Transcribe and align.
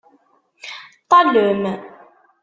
Ṭṭalem! 1.05 1.63